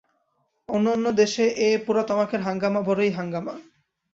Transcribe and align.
অন্য 0.69 0.85
অন্য 0.89 1.05
দেশে 1.17 1.45
এ 1.59 1.69
পোড়া 1.85 2.03
তামাকের 2.03 2.41
হাঙ্গামা 2.41 2.81
বড়ই 2.81 3.11
হাঙ্গামা। 3.11 3.53